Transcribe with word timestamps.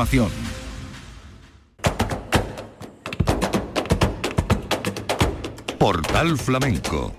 información. 0.00 0.30
Portal 5.78 6.38
Flamenco 6.38 7.14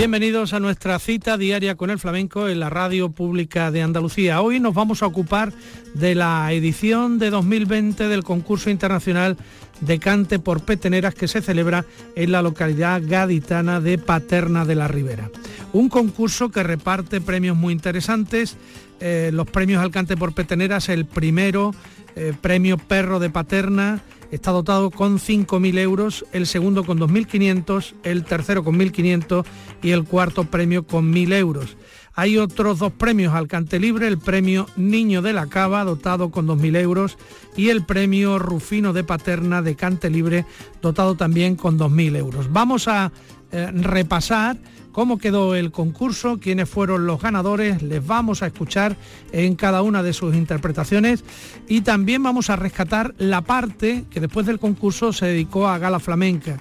Bienvenidos 0.00 0.54
a 0.54 0.60
nuestra 0.60 0.98
cita 0.98 1.36
diaria 1.36 1.74
con 1.74 1.90
el 1.90 1.98
flamenco 1.98 2.48
en 2.48 2.58
la 2.58 2.70
radio 2.70 3.10
pública 3.10 3.70
de 3.70 3.82
Andalucía. 3.82 4.40
Hoy 4.40 4.58
nos 4.58 4.72
vamos 4.72 5.02
a 5.02 5.06
ocupar 5.06 5.52
de 5.92 6.14
la 6.14 6.50
edición 6.54 7.18
de 7.18 7.28
2020 7.28 8.08
del 8.08 8.24
concurso 8.24 8.70
internacional 8.70 9.36
de 9.82 9.98
cante 9.98 10.38
por 10.38 10.64
peteneras 10.64 11.14
que 11.14 11.28
se 11.28 11.42
celebra 11.42 11.84
en 12.16 12.32
la 12.32 12.40
localidad 12.40 13.02
gaditana 13.04 13.78
de 13.82 13.98
Paterna 13.98 14.64
de 14.64 14.74
la 14.74 14.88
Ribera. 14.88 15.28
Un 15.74 15.90
concurso 15.90 16.48
que 16.48 16.62
reparte 16.62 17.20
premios 17.20 17.58
muy 17.58 17.74
interesantes. 17.74 18.56
Eh, 19.00 19.28
los 19.34 19.50
premios 19.50 19.82
al 19.82 19.90
cante 19.90 20.16
por 20.16 20.32
peteneras, 20.32 20.88
el 20.88 21.04
primero, 21.04 21.74
eh, 22.16 22.32
premio 22.40 22.78
perro 22.78 23.18
de 23.18 23.28
Paterna, 23.28 24.00
está 24.30 24.50
dotado 24.50 24.90
con 24.90 25.18
5.000 25.18 25.78
euros, 25.78 26.24
el 26.32 26.46
segundo 26.46 26.84
con 26.84 26.98
2.500, 26.98 27.94
el 28.02 28.24
tercero 28.24 28.64
con 28.64 28.78
1.500 28.78 29.44
y 29.82 29.90
el 29.90 30.04
cuarto 30.04 30.44
premio 30.44 30.86
con 30.86 31.12
1.000 31.12 31.32
euros. 31.34 31.76
Hay 32.14 32.38
otros 32.38 32.80
dos 32.80 32.92
premios 32.92 33.34
al 33.34 33.48
cante 33.48 33.78
libre, 33.78 34.08
el 34.08 34.18
premio 34.18 34.66
Niño 34.76 35.22
de 35.22 35.32
la 35.32 35.46
Cava, 35.46 35.84
dotado 35.84 36.30
con 36.30 36.46
2.000 36.46 36.76
euros, 36.78 37.18
y 37.56 37.68
el 37.68 37.84
premio 37.84 38.38
Rufino 38.38 38.92
de 38.92 39.04
Paterna 39.04 39.62
de 39.62 39.76
cante 39.76 40.10
libre, 40.10 40.44
dotado 40.82 41.14
también 41.14 41.56
con 41.56 41.78
2.000 41.78 42.16
euros. 42.16 42.52
Vamos 42.52 42.88
a 42.88 43.12
eh, 43.52 43.70
repasar 43.72 44.58
cómo 44.92 45.18
quedó 45.18 45.54
el 45.54 45.70
concurso, 45.70 46.38
quiénes 46.38 46.68
fueron 46.68 47.06
los 47.06 47.20
ganadores, 47.20 47.82
les 47.82 48.06
vamos 48.06 48.42
a 48.42 48.46
escuchar 48.46 48.96
en 49.32 49.54
cada 49.54 49.82
una 49.82 50.02
de 50.02 50.12
sus 50.12 50.34
interpretaciones. 50.34 51.24
Y 51.68 51.82
también 51.82 52.22
vamos 52.22 52.50
a 52.50 52.56
rescatar 52.56 53.14
la 53.18 53.42
parte 53.42 54.04
que 54.10 54.20
después 54.20 54.46
del 54.46 54.58
concurso 54.58 55.12
se 55.12 55.26
dedicó 55.26 55.68
a 55.68 55.78
Gala 55.78 56.00
Flamenca. 56.00 56.58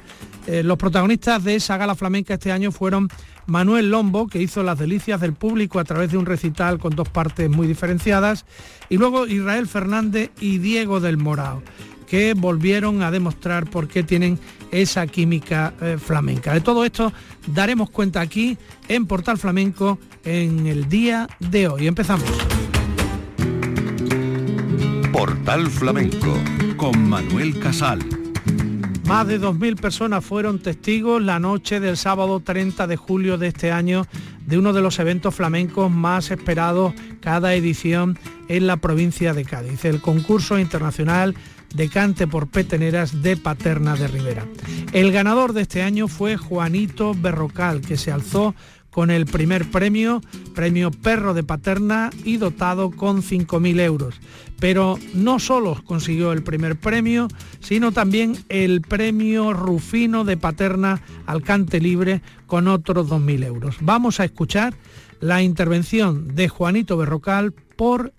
Eh, 0.48 0.64
los 0.64 0.78
protagonistas 0.78 1.44
de 1.44 1.56
esa 1.56 1.78
Gala 1.78 1.96
Flamenca 1.96 2.36
este 2.36 2.52
año 2.52 2.72
fueron 2.72 3.10
Manuel 3.46 3.90
Lombo, 3.90 4.28
que 4.28 4.42
hizo 4.42 4.64
las 4.64 4.80
delicias 4.80 5.20
del 5.22 5.34
público 5.34 5.80
a 5.80 5.84
través 5.84 6.12
de 6.12 6.18
un 6.18 6.26
recital 6.26 6.80
con 6.80 6.96
dos 6.96 7.10
partes 7.10 7.50
muy 7.50 7.68
diferenciadas, 7.68 8.46
y 8.90 8.98
luego 8.98 9.28
Israel 9.28 9.68
Fernández 9.68 10.32
y 10.40 10.60
Diego 10.60 11.00
del 11.00 11.18
Morao 11.18 11.62
que 12.10 12.34
volvieron 12.34 13.04
a 13.04 13.12
demostrar 13.12 13.70
por 13.70 13.88
qué 13.88 14.04
tienen 14.04 14.40
esa 14.72 15.06
química 15.08 15.74
eh, 15.82 15.98
flamenca. 16.04 16.54
De 16.54 16.62
todo 16.62 16.84
esto 16.84 17.14
daremos 17.48 17.90
cuenta 17.90 18.22
aquí 18.22 18.58
en 18.88 19.06
Portal 19.06 19.38
Flamenco 19.38 20.00
en 20.24 20.68
el 20.68 20.90
día 20.90 21.28
de 21.40 21.68
hoy. 21.68 21.88
Empezamos. 21.88 22.30
Portal 25.12 25.68
Flamenco 25.68 26.34
con 26.78 27.10
Manuel 27.10 27.60
Casal. 27.60 28.00
Más 29.06 29.28
de 29.28 29.42
2.000 29.42 29.80
personas 29.80 30.24
fueron 30.24 30.60
testigos 30.60 31.22
la 31.22 31.40
noche 31.40 31.80
del 31.80 31.98
sábado 31.98 32.42
30 32.42 32.86
de 32.86 32.96
julio 32.96 33.38
de 33.40 33.48
este 33.48 33.72
año 33.72 34.06
de 34.46 34.58
uno 34.58 34.72
de 34.72 34.82
los 34.82 35.00
eventos 35.00 35.34
flamencos 35.34 35.92
más 35.92 36.32
esperados 36.32 36.94
cada 37.20 37.54
edición 37.56 38.18
en 38.50 38.68
la 38.68 38.78
provincia 38.78 39.34
de 39.34 39.46
Cádiz, 39.46 39.84
el 39.86 40.00
concurso 40.00 40.60
internacional 40.60 41.36
de 41.74 41.90
cante 41.90 42.28
por 42.28 42.48
peteneras 42.48 43.22
de 43.22 43.38
Paterna 43.38 43.96
de 43.96 44.08
Rivera. 44.08 44.46
El 44.94 45.12
ganador 45.12 45.54
de 45.54 45.62
este 45.62 45.82
año 45.84 46.08
fue 46.08 46.38
Juanito 46.38 47.14
Berrocal, 47.14 47.82
que 47.82 47.98
se 47.98 48.12
alzó 48.12 48.56
con 48.90 49.12
el 49.12 49.26
primer 49.26 49.70
premio, 49.70 50.22
premio 50.56 50.92
Perro 50.92 51.34
de 51.34 51.44
Paterna 51.44 52.10
y 52.24 52.38
dotado 52.38 52.92
con 52.92 53.22
5.000 53.22 53.80
euros. 53.82 54.16
Pero 54.60 54.98
no 55.14 55.40
solo 55.40 55.82
consiguió 55.86 56.32
el 56.32 56.44
primer 56.44 56.78
premio, 56.78 57.28
sino 57.60 57.92
también 57.92 58.38
el 58.50 58.82
premio 58.82 59.54
Rufino 59.54 60.26
de 60.26 60.38
Paterna 60.38 61.02
al 61.28 61.44
Cante 61.44 61.80
Libre 61.80 62.22
con 62.46 62.68
otros 62.68 63.08
2.000 63.08 63.46
euros. 63.46 63.78
Vamos 63.80 64.20
a 64.20 64.26
escuchar 64.26 64.74
la 65.22 65.42
intervención 65.42 66.36
de 66.36 66.50
Juanito 66.50 66.98
Berrocal 66.98 67.54
por 67.76 68.14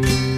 Granaínas. 0.00 0.28
y 0.34 0.37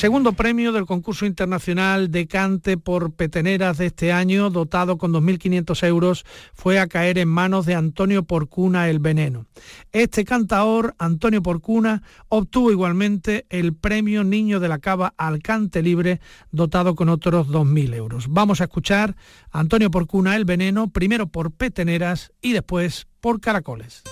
segundo 0.00 0.32
premio 0.32 0.72
del 0.72 0.86
concurso 0.86 1.26
internacional 1.26 2.10
de 2.10 2.26
cante 2.26 2.78
por 2.78 3.12
peteneras 3.12 3.76
de 3.76 3.84
este 3.84 4.12
año, 4.12 4.48
dotado 4.48 4.96
con 4.96 5.12
2.500 5.12 5.86
euros, 5.86 6.24
fue 6.54 6.78
a 6.78 6.86
caer 6.86 7.18
en 7.18 7.28
manos 7.28 7.66
de 7.66 7.74
Antonio 7.74 8.22
Porcuna 8.22 8.88
el 8.88 8.98
Veneno. 8.98 9.44
Este 9.92 10.24
cantaor, 10.24 10.94
Antonio 10.98 11.42
Porcuna, 11.42 12.02
obtuvo 12.30 12.70
igualmente 12.70 13.44
el 13.50 13.74
premio 13.74 14.24
Niño 14.24 14.58
de 14.58 14.68
la 14.68 14.78
Cava 14.78 15.12
al 15.18 15.42
cante 15.42 15.82
libre, 15.82 16.22
dotado 16.50 16.94
con 16.94 17.10
otros 17.10 17.48
2.000 17.48 17.94
euros. 17.94 18.28
Vamos 18.30 18.62
a 18.62 18.64
escuchar 18.64 19.16
a 19.50 19.60
Antonio 19.60 19.90
Porcuna 19.90 20.34
el 20.34 20.46
Veneno, 20.46 20.88
primero 20.88 21.26
por 21.26 21.50
peteneras 21.50 22.32
y 22.40 22.54
después 22.54 23.06
por 23.20 23.38
caracoles. 23.38 24.02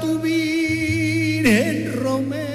tu 0.00 0.18
virgen 0.20 1.92
romera. 2.02 2.48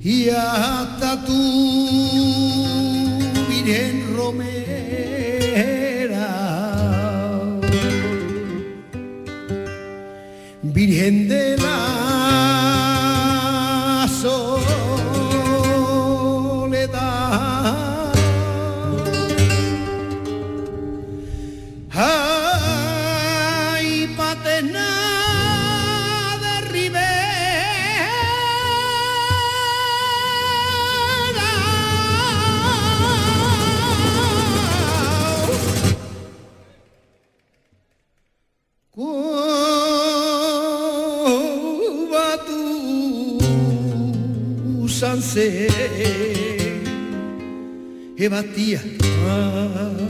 Y 0.00 0.30
hasta 0.30 1.24
tu 1.24 1.67
batía. 48.28 48.82
Ah, 49.26 50.07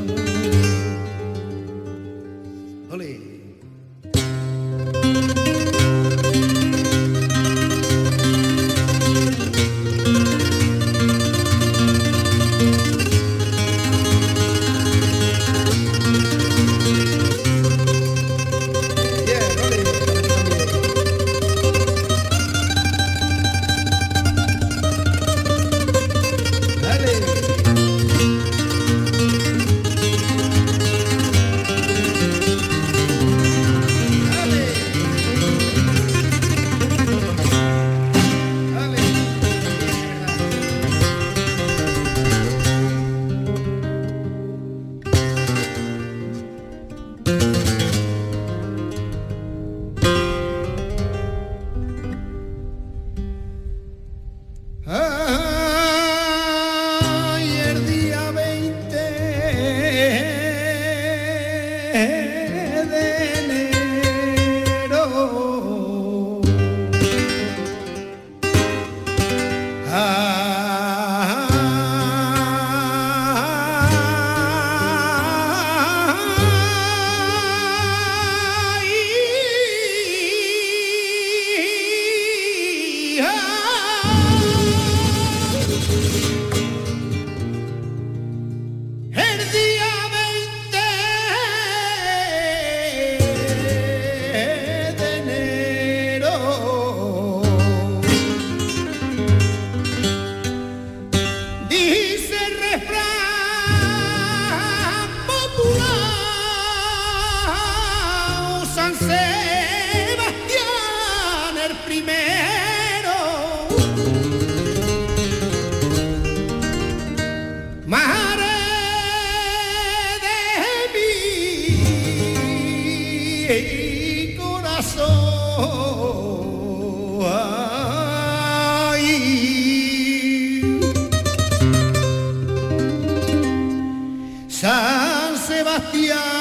dia. 136.02 136.37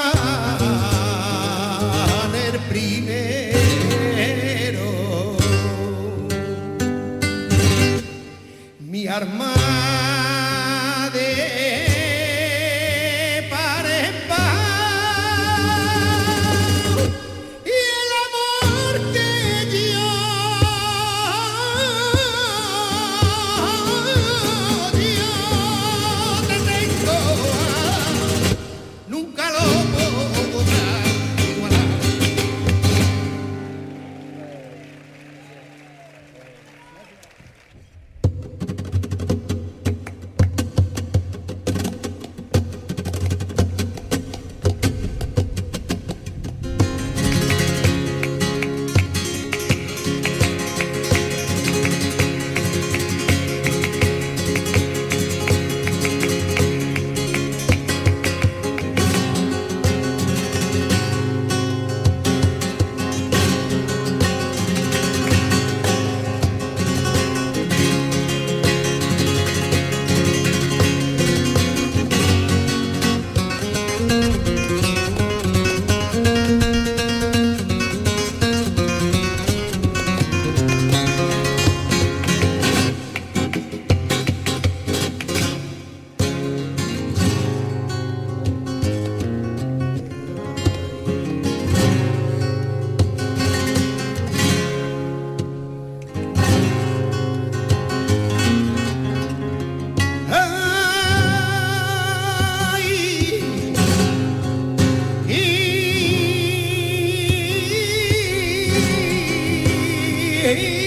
Y 110.58 110.87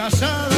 casado. 0.00 0.49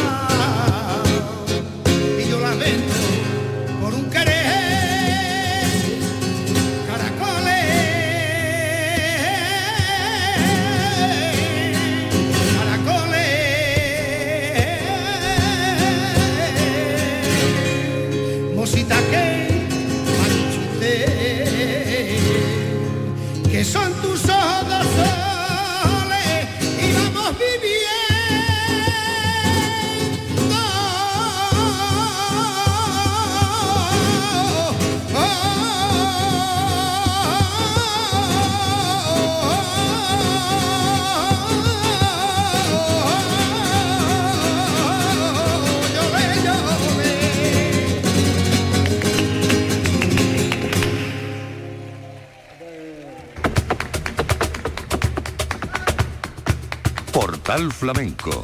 Flamenco 57.83 58.43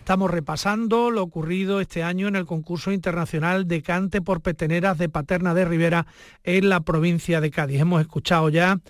Estamos 0.00 0.30
repasando 0.30 1.10
lo 1.10 1.22
ocurrido 1.22 1.80
este 1.80 2.02
año 2.02 2.28
en 2.28 2.36
el 2.36 2.44
concurso 2.44 2.92
internacional 2.92 3.66
de 3.66 3.82
cante 3.82 4.20
por 4.20 4.42
peteneras 4.42 4.98
de 4.98 5.08
Paterna 5.08 5.54
de 5.54 5.64
Rivera 5.64 6.06
en 6.42 6.68
la 6.68 6.80
provincia 6.80 7.40
de 7.40 7.50
Cádiz. 7.50 7.80
Hemos 7.80 8.00
escuchado 8.00 8.50
ya 8.50 8.80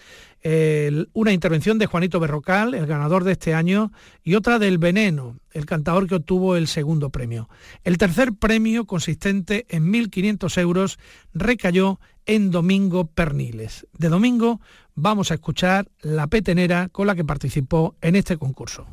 una 1.13 1.33
intervención 1.33 1.79
de 1.79 1.87
Juanito 1.87 2.19
Berrocal, 2.19 2.75
el 2.75 2.87
ganador 2.87 3.25
de 3.25 3.33
este 3.33 3.55
año, 3.55 3.93
y 4.25 4.35
otra 4.35 4.59
del 4.59 4.79
Veneno, 4.79 5.37
el 5.53 5.67
cantador 5.67 6.09
que 6.09 6.17
obtuvo 6.17 6.57
el 6.57 6.67
segundo 6.67 7.11
premio. 7.11 7.49
El 7.85 7.99
tercer 7.99 8.33
premio, 8.33 8.87
consistente 8.87 9.67
en 9.69 9.93
1.500 9.93 10.59
euros, 10.61 10.99
recayó 11.35 12.01
en 12.25 12.51
Domingo 12.51 13.07
Perniles. 13.07 13.87
De 13.97 14.09
Domingo 14.09 14.61
vamos 14.95 15.31
a 15.31 15.35
escuchar 15.35 15.89
la 16.01 16.27
petenera 16.27 16.89
con 16.89 17.07
la 17.07 17.15
que 17.15 17.25
participó 17.25 17.95
en 18.01 18.17
este 18.17 18.39
concurso. 18.39 18.87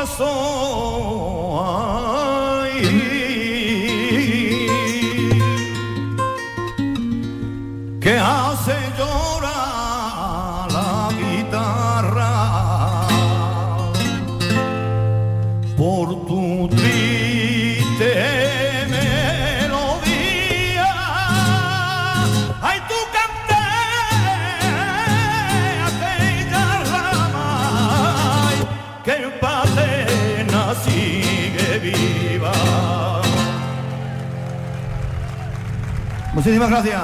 corazón. 0.00 1.29
Muchísimas 36.40 36.70
gracias. 36.70 37.02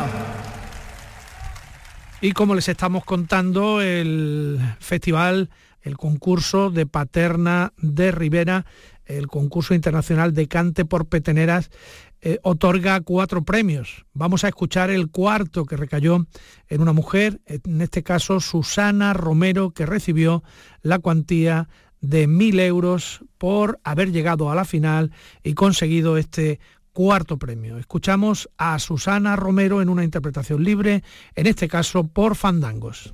Y 2.23 2.33
como 2.33 2.55
les 2.55 2.71
estamos 2.71 3.05
contando, 3.05 3.83
el 3.83 4.59
festival, 4.81 5.51
el 5.83 5.99
concurso 5.99 6.71
de 6.71 6.87
Paterna 6.87 7.75
de 7.77 8.13
Rivera, 8.13 8.65
el 9.05 9.27
concurso 9.27 9.75
internacional 9.75 10.33
de 10.33 10.49
cante 10.49 10.87
por 10.87 11.05
peteneras, 11.05 11.71
eh, 12.23 12.39
otorga 12.45 13.03
cuatro 13.03 13.45
premios. 13.45 14.07
Vamos 14.15 14.43
a 14.43 14.49
escuchar 14.49 14.89
el 14.89 15.11
cuarto 15.11 15.67
que 15.67 15.77
recayó 15.77 16.27
en 16.69 16.81
una 16.81 16.95
mujer, 16.95 17.43
en 17.45 17.83
este 17.83 18.03
caso 18.03 18.41
Susana 18.41 19.13
Romero, 19.13 19.73
que 19.73 19.85
recibió 19.85 20.45
la 20.81 20.99
cuantía 20.99 21.69
de 22.01 22.27
mil 22.27 22.59
euros 22.59 23.21
por 23.37 23.81
haber 23.85 24.13
llegado 24.13 24.51
a 24.51 24.55
la 24.55 24.65
final 24.65 25.13
y 25.43 25.53
conseguido 25.55 26.17
este 26.17 26.59
cuarto 26.97 27.37
premio. 27.37 27.77
Escuchamos 27.77 28.49
a 28.57 28.79
Susana 28.79 29.37
Romero 29.37 29.83
en 29.83 29.91
una 29.91 30.03
interpretación 30.03 30.65
libre, 30.65 31.05
en 31.35 31.47
este 31.47 31.69
caso 31.69 32.05
por 32.05 32.37
Fandangos. 32.37 33.13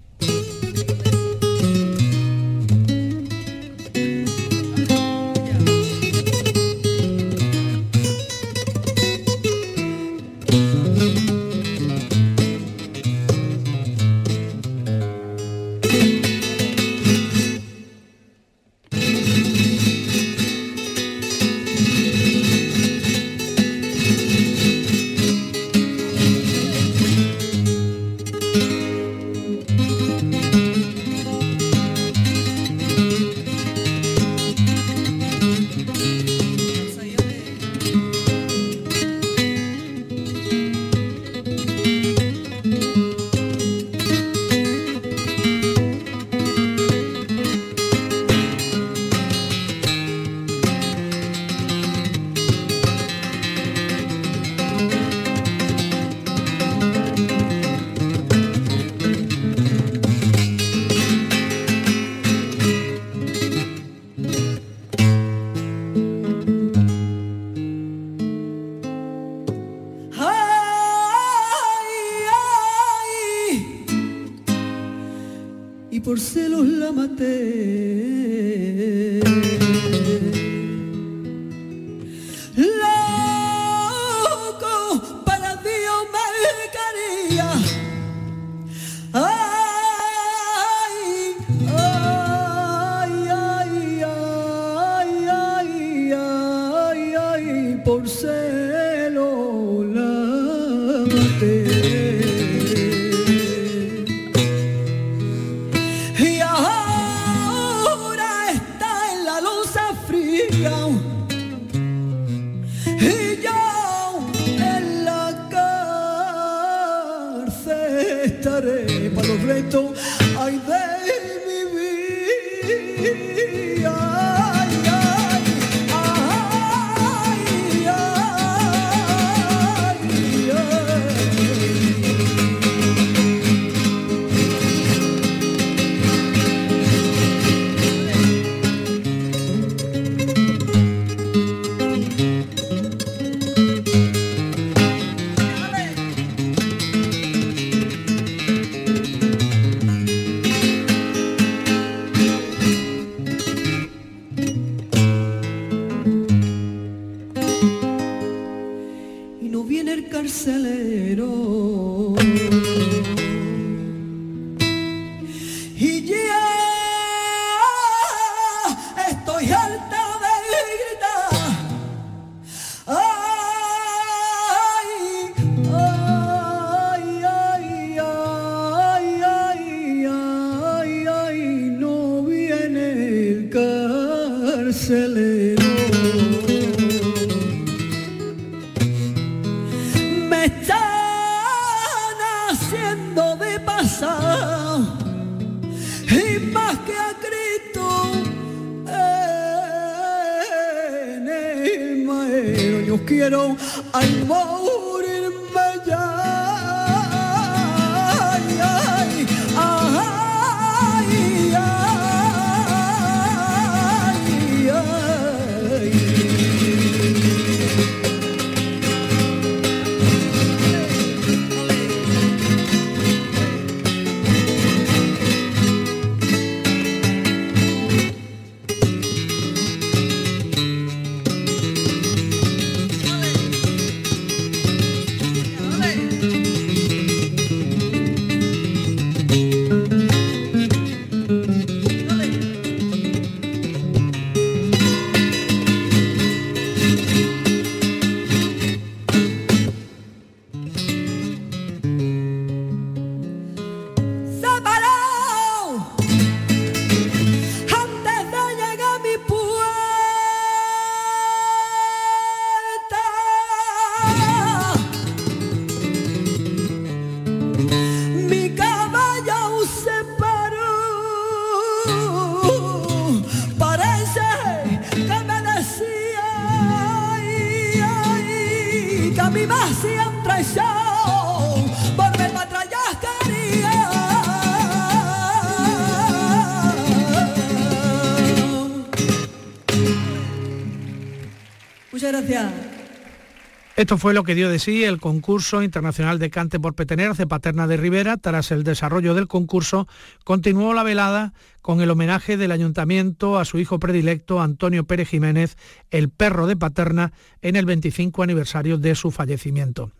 Esto 293.93 294.01
fue 294.01 294.15
lo 294.15 294.25
que 294.25 294.35
dio 294.35 294.49
de 294.49 294.59
sí 294.59 294.85
el 294.85 295.01
concurso 295.01 295.63
internacional 295.63 296.19
de 296.19 296.31
cante 296.31 296.59
por 296.59 296.75
peteneras 296.75 297.19
de 297.19 297.27
Paterna 297.27 297.67
de 297.67 297.77
Rivera. 297.77 298.17
Tras 298.17 298.51
el 298.51 298.65
desarrollo 298.65 299.13
del 299.13 299.29
concurso, 299.29 299.87
continuó 300.25 300.73
la 300.73 300.83
velada 300.83 301.35
con 301.61 301.83
el 301.83 301.91
homenaje 301.91 302.39
del 302.39 302.53
ayuntamiento 302.53 303.39
a 303.39 303.45
su 303.45 303.59
hijo 303.59 303.79
predilecto 303.79 304.41
Antonio 304.41 304.85
Pérez 304.85 305.11
Jiménez, 305.11 305.59
el 305.91 306.09
perro 306.09 306.47
de 306.47 306.57
Paterna, 306.57 307.13
en 307.43 307.55
el 307.55 307.67
25 307.67 308.23
aniversario 308.23 308.79
de 308.79 308.95
su 308.95 309.11
fallecimiento. 309.11 309.91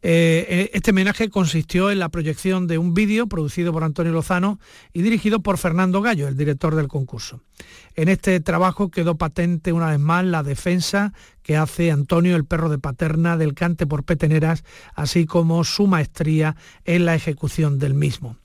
Eh, 0.00 0.46
eh, 0.48 0.70
este 0.74 0.92
homenaje 0.92 1.28
consistió 1.28 1.90
en 1.90 1.98
la 1.98 2.08
proyección 2.08 2.68
de 2.68 2.78
un 2.78 2.94
vídeo 2.94 3.26
producido 3.26 3.72
por 3.72 3.82
Antonio 3.82 4.12
Lozano 4.12 4.60
y 4.92 5.02
dirigido 5.02 5.40
por 5.40 5.58
Fernando 5.58 6.00
Gallo, 6.02 6.28
el 6.28 6.36
director 6.36 6.76
del 6.76 6.86
concurso. 6.86 7.40
En 7.96 8.08
este 8.08 8.38
trabajo 8.38 8.90
quedó 8.90 9.16
patente 9.16 9.72
una 9.72 9.90
vez 9.90 9.98
más 9.98 10.24
la 10.24 10.44
defensa 10.44 11.12
que 11.42 11.56
hace 11.56 11.90
Antonio 11.90 12.36
el 12.36 12.44
perro 12.44 12.68
de 12.68 12.78
paterna 12.78 13.36
del 13.36 13.54
cante 13.54 13.86
por 13.86 14.04
peteneras, 14.04 14.62
así 14.94 15.26
como 15.26 15.64
su 15.64 15.88
maestría 15.88 16.54
en 16.84 17.04
la 17.04 17.16
ejecución 17.16 17.80
del 17.80 17.94
mismo. 17.94 18.36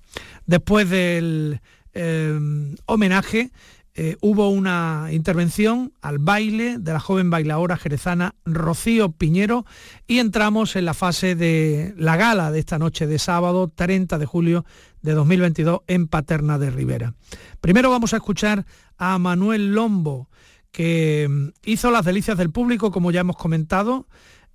Después 0.47 0.89
del 0.89 1.61
eh, 1.93 2.75
homenaje, 2.85 3.51
eh, 3.95 4.17
hubo 4.21 4.49
una 4.49 5.09
intervención 5.11 5.93
al 6.01 6.17
baile 6.17 6.79
de 6.79 6.93
la 6.93 6.99
joven 6.99 7.29
bailadora 7.29 7.77
jerezana 7.77 8.33
Rocío 8.43 9.11
Piñero 9.11 9.65
y 10.07 10.17
entramos 10.17 10.75
en 10.75 10.85
la 10.85 10.95
fase 10.95 11.35
de 11.35 11.93
la 11.95 12.17
gala 12.17 12.51
de 12.51 12.57
esta 12.57 12.79
noche 12.79 13.05
de 13.05 13.19
sábado 13.19 13.71
30 13.73 14.17
de 14.17 14.25
julio 14.25 14.65
de 15.03 15.13
2022 15.13 15.81
en 15.85 16.07
Paterna 16.07 16.57
de 16.57 16.71
Rivera. 16.71 17.13
Primero 17.61 17.91
vamos 17.91 18.15
a 18.15 18.17
escuchar 18.17 18.65
a 18.97 19.19
Manuel 19.19 19.75
Lombo, 19.75 20.27
que 20.71 21.27
mm, 21.29 21.49
hizo 21.65 21.91
las 21.91 22.03
delicias 22.03 22.37
del 22.37 22.49
público, 22.49 22.89
como 22.89 23.11
ya 23.11 23.21
hemos 23.21 23.37
comentado, 23.37 24.07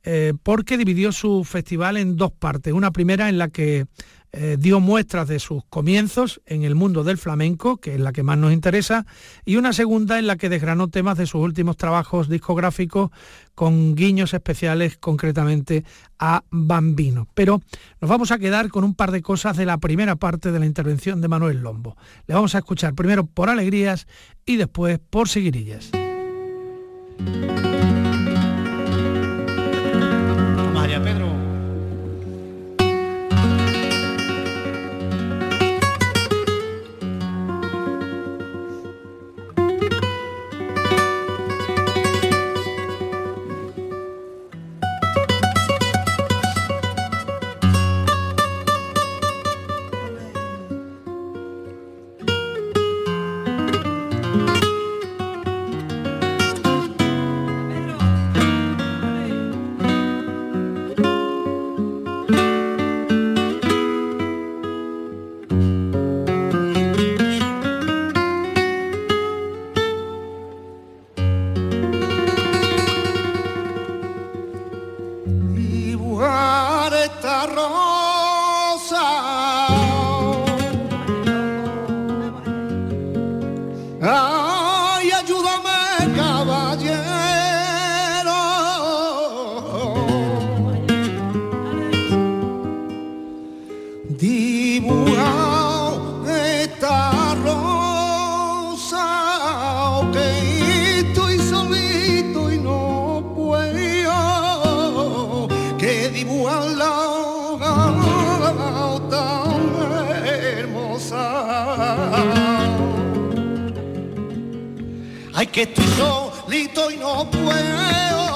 eh, 0.03 0.33
porque 0.43 0.77
dividió 0.77 1.13
su 1.13 1.45
festival 1.45 1.97
en 1.97 2.17
dos 2.17 2.33
partes. 2.33 2.73
Una 2.73 2.91
primera 2.91 3.29
en 3.29 3.39
la 3.39 3.51
que 3.51 3.87
eh, 4.33 4.57
dio 4.59 4.79
muestras 4.79 5.27
de 5.27 5.39
sus 5.39 5.65
comienzos 5.65 6.43
en 6.45 6.63
el 6.63 6.75
mundo 6.75 7.03
del 7.03 7.17
flamenco, 7.17 7.79
que 7.79 7.95
es 7.95 8.01
la 8.01 8.13
que 8.13 8.23
más 8.23 8.37
nos 8.37 8.53
interesa, 8.53 9.07
y 9.45 9.57
una 9.57 9.73
segunda 9.73 10.19
en 10.19 10.27
la 10.27 10.37
que 10.37 10.49
desgranó 10.49 10.89
temas 10.89 11.17
de 11.17 11.27
sus 11.27 11.41
últimos 11.41 11.77
trabajos 11.77 12.29
discográficos 12.29 13.11
con 13.55 13.95
guiños 13.95 14.35
especiales 14.35 14.99
concretamente 14.99 15.85
a 16.19 16.45
Bambino. 16.51 17.27
Pero 17.35 17.63
nos 18.01 18.11
vamos 18.11 18.31
a 18.31 18.39
quedar 18.39 18.69
con 18.69 18.85
un 18.85 18.95
par 18.95 19.13
de 19.13 19.23
cosas 19.23 19.57
de 19.57 19.67
la 19.67 19.79
primera 19.79 20.17
parte 20.17 20.53
de 20.53 20.59
la 20.59 20.67
intervención 20.67 21.21
de 21.21 21.29
Manuel 21.29 21.63
Lombo. 21.63 21.97
Le 22.27 22.35
vamos 22.35 22.55
a 22.55 22.59
escuchar 22.59 22.95
primero 22.95 23.25
por 23.25 23.49
alegrías 23.49 24.07
y 24.45 24.57
después 24.57 24.99
por 24.99 25.29
seguirillas. 25.29 25.91
dibujado 94.19 96.27
esta 96.29 97.35
rosa 97.45 99.07
que 100.13 100.99
estoy 101.01 101.39
solito 101.39 102.53
y 102.53 102.59
no 102.59 103.33
puedo. 103.37 105.49
Que 105.79 106.11
dibujarla 106.11 106.91
tan 109.09 109.63
hermosa. 110.27 111.25
Ay 115.33 115.47
que 115.47 115.63
estoy 115.63 115.87
solito 115.97 116.91
y 116.91 116.97
no 116.97 117.31
puedo. 117.31 118.28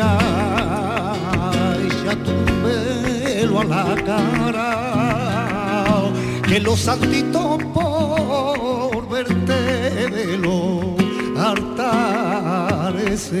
Iglesia, 0.00 0.10
echa 1.84 2.14
tu 2.24 2.32
velo 2.62 3.60
a 3.60 3.64
la 3.64 3.84
cara, 4.04 4.70
que 6.46 6.60
los 6.60 6.80
santitos 6.80 7.62
por 7.74 9.08
verte 9.08 10.08
de 10.10 10.38
los 10.38 10.96
altares 11.38 13.32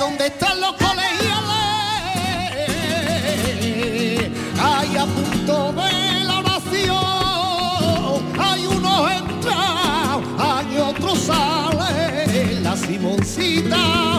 donde 0.00 0.26
están 0.28 0.58
los 0.62 0.72
colegiales 0.72 1.10
hay 4.58 4.96
a 4.96 5.04
punto 5.04 5.72
de 5.74 6.24
la 6.24 6.38
oración. 6.38 6.96
Hay 8.38 8.66
unos 8.66 9.10
entran, 9.12 10.24
hay 10.38 10.78
otros 10.78 11.18
salen. 11.18 12.64
La 12.64 12.74
Simoncita 12.76 14.09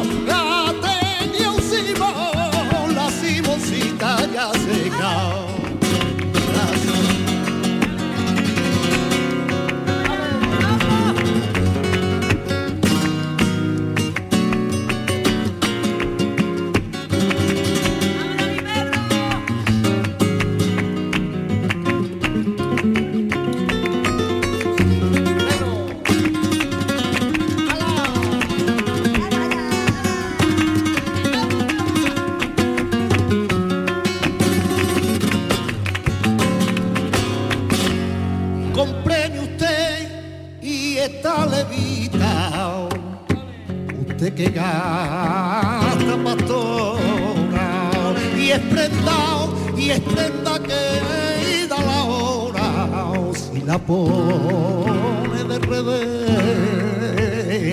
que 44.36 44.50
gasta 44.50 46.18
pastora 46.24 47.92
y 48.38 48.52
es 48.52 48.60
prendado 48.60 49.54
y 49.78 49.90
es 49.92 50.00
prenda 50.00 50.60
que 50.60 51.68
da 51.68 51.82
la 51.82 52.04
hora, 52.04 52.88
si 53.34 53.62
la 53.62 53.78
pone 53.78 55.44
de 55.44 55.60
revés, 55.60 56.30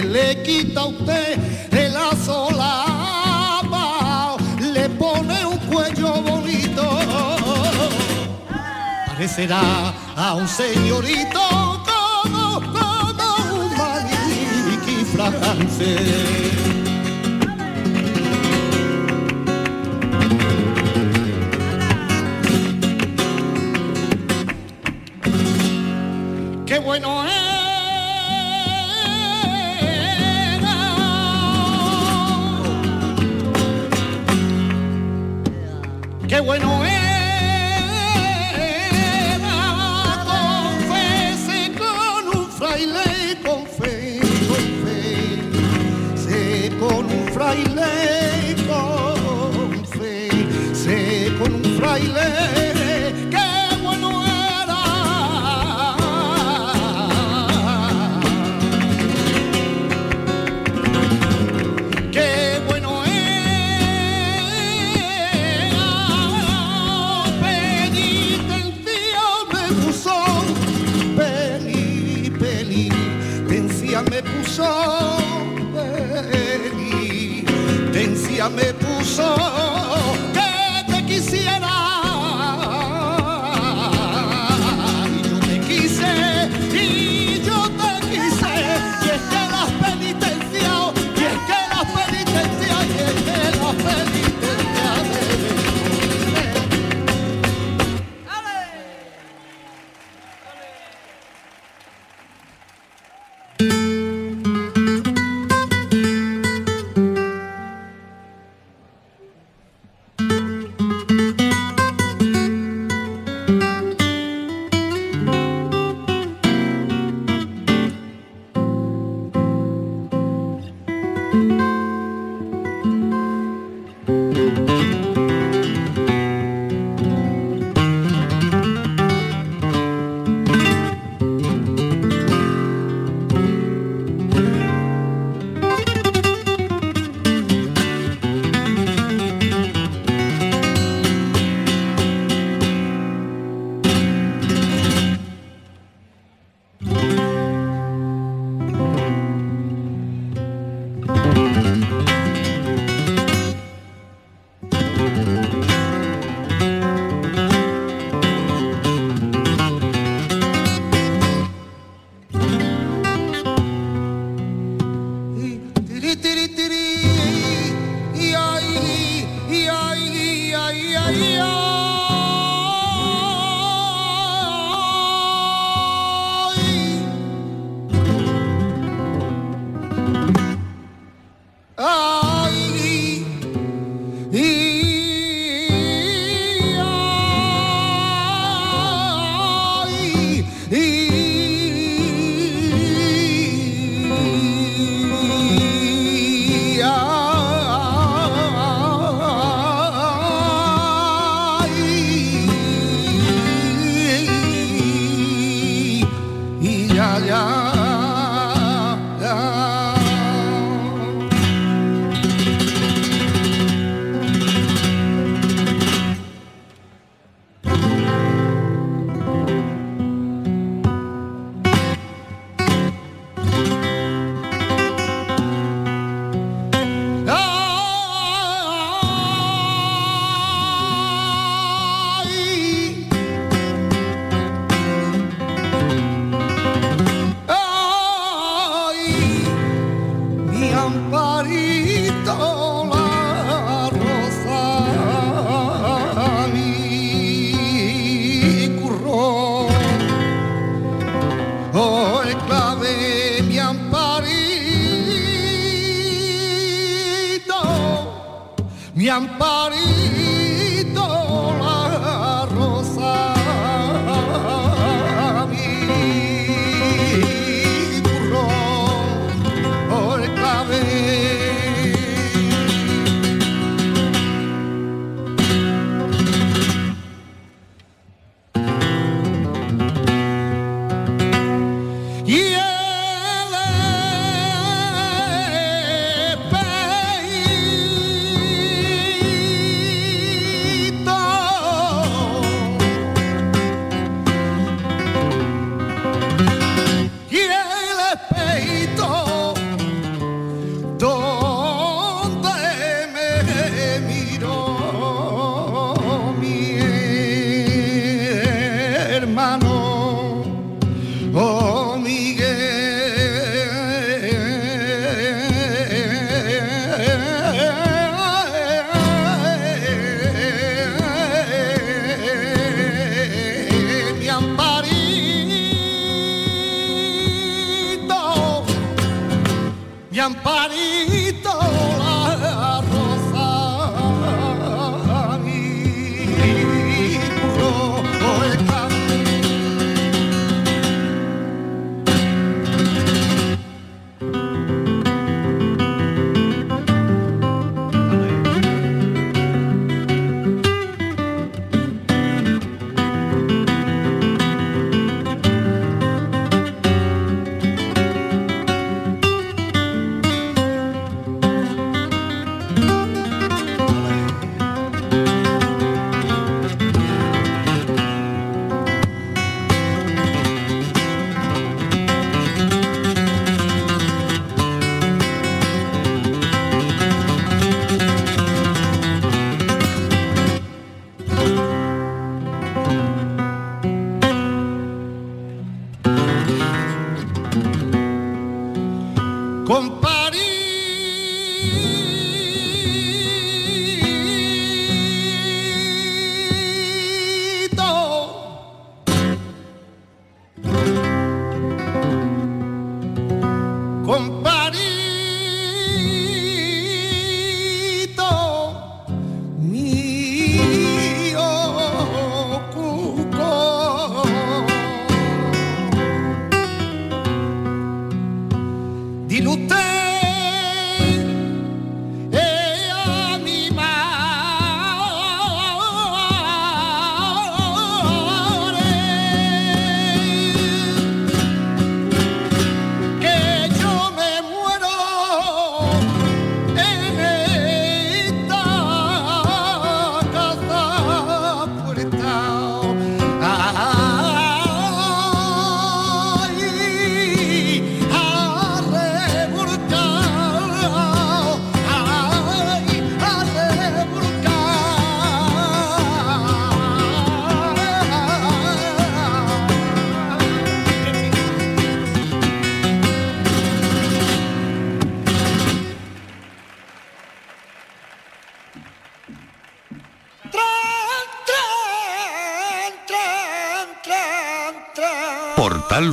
le 0.04 0.42
quita 0.42 0.80
a 0.80 0.86
usted 0.86 1.38
el 1.72 1.94
solapa, 2.24 4.36
le 4.61 4.88
pone 4.90 5.46
un 5.46 5.59
cuello 5.59 6.22
bonito 6.22 6.98
parecerá 9.18 9.92
a 10.14 10.34
un 10.34 10.46
señorito 10.46 11.40
como, 11.84 12.61
como 12.61 13.64
un 13.64 13.76
maniquí 13.76 15.04
fragante. 15.12 16.38
Bueno 36.49 36.78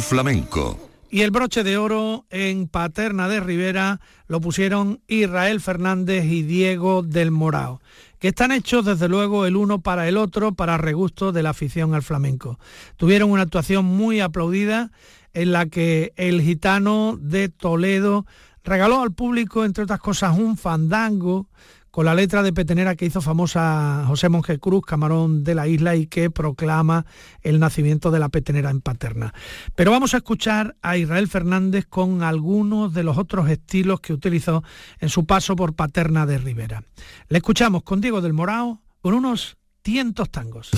Flamenco. 0.01 0.79
Y 1.09 1.21
el 1.21 1.31
broche 1.31 1.63
de 1.63 1.77
oro 1.77 2.25
en 2.29 2.67
Paterna 2.67 3.29
de 3.29 3.39
Rivera 3.39 4.01
lo 4.27 4.41
pusieron 4.41 5.01
Israel 5.07 5.61
Fernández 5.61 6.25
y 6.25 6.41
Diego 6.43 7.03
del 7.03 7.31
Morao, 7.31 7.79
que 8.19 8.29
están 8.29 8.51
hechos 8.51 8.85
desde 8.85 9.07
luego 9.07 9.45
el 9.45 9.55
uno 9.55 9.79
para 9.81 10.07
el 10.07 10.17
otro 10.17 10.53
para 10.53 10.77
regusto 10.77 11.31
de 11.31 11.43
la 11.43 11.51
afición 11.51 11.93
al 11.93 12.03
flamenco. 12.03 12.59
Tuvieron 12.97 13.31
una 13.31 13.43
actuación 13.43 13.85
muy 13.85 14.19
aplaudida 14.19 14.91
en 15.33 15.51
la 15.51 15.67
que 15.67 16.13
el 16.17 16.41
gitano 16.41 17.17
de 17.21 17.49
Toledo 17.49 18.25
regaló 18.63 19.01
al 19.01 19.13
público, 19.13 19.63
entre 19.63 19.83
otras 19.83 19.99
cosas, 19.99 20.37
un 20.37 20.57
fandango 20.57 21.47
con 21.95 22.03
la 22.03 22.13
letra 22.13 22.43
de 22.43 22.51
Petenera 22.51 22.97
que 22.97 23.05
hizo 23.05 23.21
famosa 23.21 24.03
José 24.05 24.27
Monje 24.27 24.59
Cruz, 24.59 24.83
camarón 24.85 25.45
de 25.45 25.55
la 25.55 25.65
isla, 25.65 25.95
y 25.95 26.07
que 26.07 26.29
proclama 26.29 27.05
el 27.41 27.57
nacimiento 27.57 28.11
de 28.11 28.19
la 28.19 28.27
petenera 28.27 28.69
en 28.69 28.81
Paterna. 28.81 29.33
Pero 29.75 29.91
vamos 29.91 30.13
a 30.13 30.17
escuchar 30.17 30.75
a 30.81 30.97
Israel 30.97 31.29
Fernández 31.29 31.85
con 31.85 32.21
algunos 32.21 32.93
de 32.93 33.03
los 33.03 33.17
otros 33.17 33.49
estilos 33.49 34.01
que 34.01 34.11
utilizó 34.11 34.61
en 34.99 35.07
su 35.07 35.25
paso 35.25 35.55
por 35.55 35.73
Paterna 35.73 36.25
de 36.25 36.37
Rivera. 36.37 36.83
Le 37.29 37.37
escuchamos 37.37 37.83
con 37.83 38.01
Diego 38.01 38.19
del 38.19 38.33
Morao 38.33 38.81
con 38.99 39.13
unos 39.13 39.55
tientos 39.81 40.29
tangos. 40.29 40.71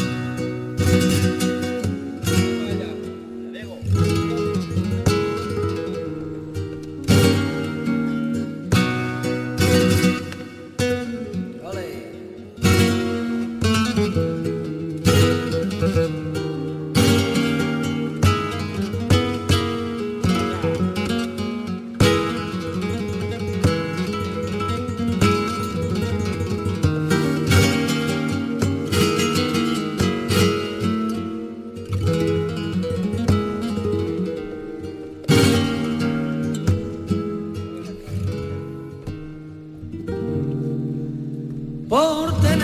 por 41.88 42.34
tener 42.42 42.57